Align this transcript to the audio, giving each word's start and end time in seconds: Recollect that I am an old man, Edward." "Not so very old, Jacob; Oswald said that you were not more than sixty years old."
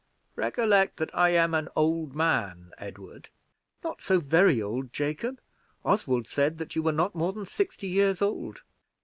Recollect 0.35 0.97
that 0.97 1.15
I 1.15 1.29
am 1.29 1.53
an 1.53 1.69
old 1.75 2.15
man, 2.15 2.71
Edward." 2.79 3.29
"Not 3.83 4.01
so 4.01 4.19
very 4.19 4.59
old, 4.59 4.91
Jacob; 4.91 5.39
Oswald 5.85 6.27
said 6.27 6.57
that 6.57 6.75
you 6.75 6.81
were 6.81 6.91
not 6.91 7.13
more 7.13 7.33
than 7.33 7.45
sixty 7.45 7.85
years 7.85 8.19
old." 8.19 8.63